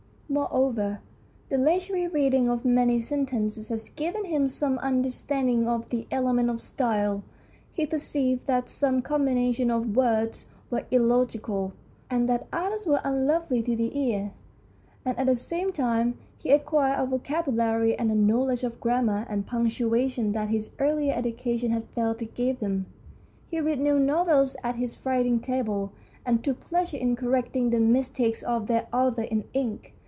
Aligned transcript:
Moreover, 0.33 1.01
the 1.49 1.57
leisurely 1.57 2.07
reading 2.07 2.47
of 2.49 2.63
many 2.63 2.99
sen 2.99 3.25
tences 3.25 3.67
had 3.69 3.93
given 3.97 4.23
him 4.23 4.47
some 4.47 4.77
understanding 4.77 5.67
of 5.67 5.89
the 5.89 6.07
elements 6.09 6.49
of 6.51 6.61
style. 6.61 7.23
He 7.69 7.85
perceived 7.85 8.45
that 8.47 8.69
some 8.69 9.01
combinations 9.01 9.69
of 9.71 9.93
words 9.93 10.45
were 10.69 10.85
illogical, 10.89 11.73
and 12.09 12.29
that 12.29 12.47
others 12.53 12.85
were 12.85 13.01
unlovely 13.03 13.61
to 13.61 13.75
the 13.75 13.91
ear; 13.99 14.31
and 15.03 15.17
THE 15.17 15.35
STORY 15.35 15.63
OF 15.63 15.67
A 15.67 15.71
BOOK 15.75 15.77
119 15.79 16.15
at 16.15 16.15
the 16.15 16.15
same 16.15 16.15
time 16.15 16.17
he 16.37 16.51
acquired 16.51 16.99
a 16.99 17.05
vocabulary 17.07 17.99
and 17.99 18.09
a 18.09 18.15
knowledge 18.15 18.63
of 18.63 18.79
grammar 18.79 19.25
and 19.29 19.45
punctuation 19.45 20.31
that 20.31 20.47
his 20.47 20.71
earlier 20.79 21.13
education 21.13 21.71
had 21.71 21.83
failed 21.89 22.19
to 22.19 22.25
give 22.25 22.59
him. 22.61 22.85
He 23.49 23.59
read 23.59 23.81
new 23.81 23.99
novels 23.99 24.55
at 24.63 24.75
his 24.77 24.97
writing 25.05 25.41
table, 25.41 25.91
and 26.25 26.41
took 26.41 26.61
pleasure 26.61 26.95
in 26.95 27.17
correcting 27.17 27.69
the 27.71 27.81
mis 27.81 28.07
takes 28.07 28.41
of 28.43 28.67
their 28.67 28.87
authors 28.93 29.27
in 29.29 29.43
ink. 29.51 29.93